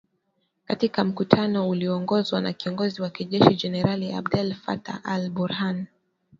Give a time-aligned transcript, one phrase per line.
[0.67, 5.85] katika mkutano ulioongozwa na kiongozi wa kijeshi generali Abdel Fattah al- Burhan